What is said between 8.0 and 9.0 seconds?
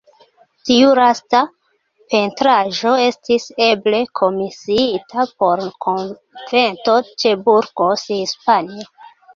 Hispanio.